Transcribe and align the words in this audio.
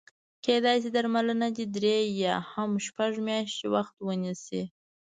کېدای 0.43 0.77
شي 0.83 0.89
درملنه 0.95 1.47
یې 1.57 1.65
درې 1.75 1.95
یا 2.23 2.35
هم 2.51 2.71
شپږ 2.85 3.11
میاشتې 3.27 3.65
وخت 3.75 3.95
ونیسي. 4.07 4.61